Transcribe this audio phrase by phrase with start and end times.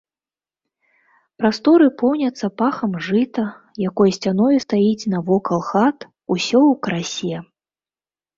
[1.41, 3.43] Прасторы поўняцца пахам жыта,
[3.91, 5.97] якое сцяною стаіць навакол хат,
[6.39, 7.37] усё ў красе.